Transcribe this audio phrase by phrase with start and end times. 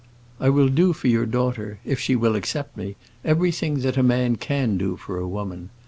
[0.39, 4.35] I will do for your daughter, if she will accept me, everything that a man
[4.35, 5.69] can do for a woman.